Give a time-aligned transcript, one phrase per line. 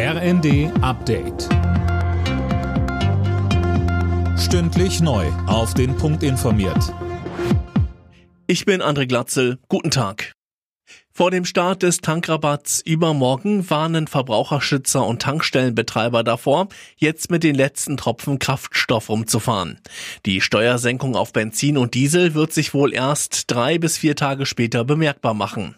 [0.00, 1.48] RND Update.
[4.38, 5.26] Stündlich neu.
[5.48, 6.94] Auf den Punkt informiert.
[8.46, 9.58] Ich bin André Glatzel.
[9.66, 10.34] Guten Tag.
[11.18, 17.96] Vor dem Start des Tankrabatts übermorgen warnen Verbraucherschützer und Tankstellenbetreiber davor, jetzt mit den letzten
[17.96, 19.80] Tropfen Kraftstoff umzufahren.
[20.26, 24.84] Die Steuersenkung auf Benzin und Diesel wird sich wohl erst drei bis vier Tage später
[24.84, 25.74] bemerkbar machen.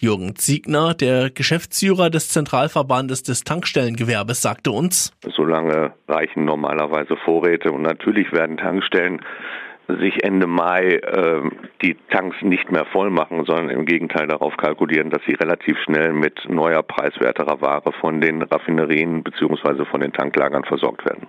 [0.00, 7.82] Jürgen Ziegner, der Geschäftsführer des Zentralverbandes des Tankstellengewerbes, sagte uns, Solange reichen normalerweise Vorräte und
[7.82, 9.20] natürlich werden Tankstellen
[9.88, 11.42] sich Ende Mai äh,
[11.82, 16.12] die Tanks nicht mehr voll machen, sondern im Gegenteil darauf kalkulieren, dass sie relativ schnell
[16.12, 19.84] mit neuer preiswerterer Ware von den Raffinerien bzw.
[19.86, 21.26] von den Tanklagern versorgt werden.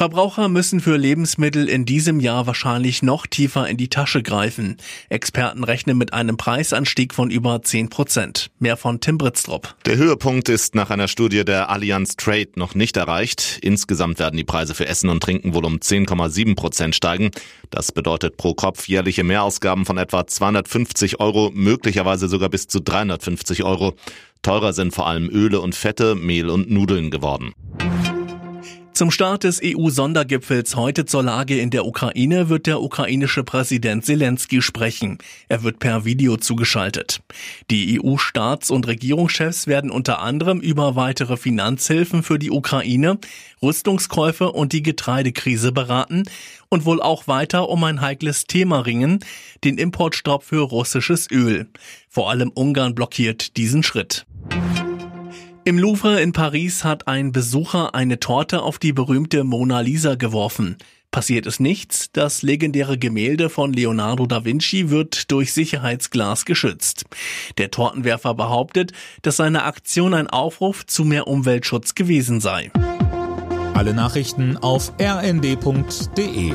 [0.00, 4.78] Verbraucher müssen für Lebensmittel in diesem Jahr wahrscheinlich noch tiefer in die Tasche greifen.
[5.10, 8.50] Experten rechnen mit einem Preisanstieg von über 10 Prozent.
[8.58, 9.74] Mehr von Tim Britztrup.
[9.84, 13.58] Der Höhepunkt ist nach einer Studie der Allianz Trade noch nicht erreicht.
[13.60, 17.30] Insgesamt werden die Preise für Essen und Trinken wohl um 10,7 Prozent steigen.
[17.68, 23.64] Das bedeutet pro Kopf jährliche Mehrausgaben von etwa 250 Euro, möglicherweise sogar bis zu 350
[23.64, 23.96] Euro.
[24.40, 27.52] Teurer sind vor allem Öle und Fette, Mehl und Nudeln geworden.
[29.00, 34.60] Zum Start des EU-Sondergipfels heute zur Lage in der Ukraine wird der ukrainische Präsident Zelensky
[34.60, 35.16] sprechen.
[35.48, 37.22] Er wird per Video zugeschaltet.
[37.70, 43.16] Die EU-Staats- und Regierungschefs werden unter anderem über weitere Finanzhilfen für die Ukraine,
[43.62, 46.24] Rüstungskäufe und die Getreidekrise beraten
[46.68, 49.20] und wohl auch weiter um ein heikles Thema ringen,
[49.64, 51.70] den Importstopp für russisches Öl.
[52.10, 54.26] Vor allem Ungarn blockiert diesen Schritt.
[55.70, 60.76] Im Louvre in Paris hat ein Besucher eine Torte auf die berühmte Mona Lisa geworfen.
[61.12, 67.04] Passiert ist nichts, das legendäre Gemälde von Leonardo da Vinci wird durch Sicherheitsglas geschützt.
[67.56, 68.90] Der Tortenwerfer behauptet,
[69.22, 72.72] dass seine Aktion ein Aufruf zu mehr Umweltschutz gewesen sei.
[73.72, 76.52] Alle Nachrichten auf rnd.de